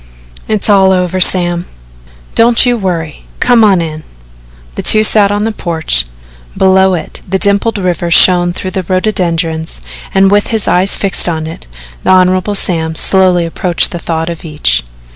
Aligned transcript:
"It's 0.47 0.67
all 0.67 0.91
over, 0.91 1.19
Sam." 1.19 1.67
"Don't 2.33 2.65
you 2.65 2.75
worry 2.75 3.25
come 3.39 3.63
on 3.63 3.81
in." 3.83 4.03
The 4.73 4.81
two 4.81 5.03
sat 5.03 5.29
on 5.29 5.43
the 5.43 5.51
porch. 5.51 6.05
Below 6.57 6.95
it 6.95 7.21
the 7.29 7.37
dimpled 7.37 7.77
river 7.77 8.09
shone 8.09 8.51
through 8.51 8.71
the 8.71 8.81
rhododendrons 8.87 9.79
and 10.11 10.31
with 10.31 10.47
his 10.47 10.67
eyes 10.67 10.95
fixed 10.97 11.29
on 11.29 11.45
it, 11.45 11.67
the 12.03 12.09
Hon. 12.09 12.55
Sam 12.55 12.95
slowly 12.95 13.45
approached 13.45 13.91
the 13.91 13.99
thought 13.99 14.27
of 14.31 14.43
each. 14.43 14.81